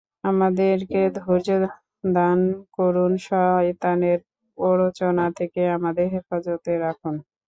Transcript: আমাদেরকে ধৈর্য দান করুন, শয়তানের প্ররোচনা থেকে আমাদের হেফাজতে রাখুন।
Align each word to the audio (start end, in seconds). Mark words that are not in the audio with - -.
আমাদেরকে 0.23 0.99
ধৈর্য 1.17 1.49
দান 2.13 2.39
করুন, 2.77 3.11
শয়তানের 3.25 4.19
প্ররোচনা 4.57 5.25
থেকে 5.39 5.61
আমাদের 5.77 6.05
হেফাজতে 6.13 6.71
রাখুন। 6.79 7.15